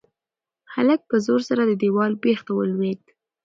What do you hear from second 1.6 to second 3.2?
د دېوال بېخ ته ولوېد.